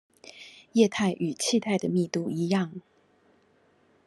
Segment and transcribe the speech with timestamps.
[0.71, 2.81] 液態與氣態的密度一樣